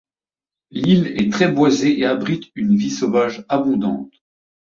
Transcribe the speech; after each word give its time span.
L'île 0.71 1.13
est 1.21 1.31
très 1.31 1.51
boisée 1.51 1.99
et 1.99 2.07
abrite 2.07 2.45
une 2.55 2.75
vie 2.75 2.89
sauvage 2.89 3.45
abondante. 3.49 4.11